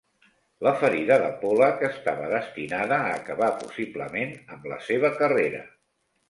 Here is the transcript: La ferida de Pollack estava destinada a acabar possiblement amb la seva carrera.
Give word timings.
La 0.67 0.71
ferida 0.83 1.17
de 1.23 1.27
Pollack 1.43 1.83
estava 1.89 2.29
destinada 2.31 2.97
a 3.03 3.13
acabar 3.19 3.51
possiblement 3.65 4.35
amb 4.57 4.67
la 4.73 4.81
seva 4.89 5.15
carrera. 5.21 5.63